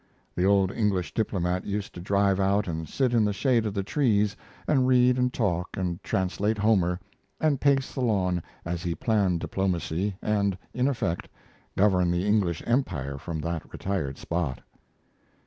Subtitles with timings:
[0.33, 3.83] The old English diplomat used to drive out and sit in the shade of the
[3.83, 4.35] trees
[4.67, 6.99] and read and talk and translate Homer,
[7.39, 11.29] and pace the lawn as he planned diplomacy, and, in effect,
[11.77, 14.61] govern the English empire from that retired spot.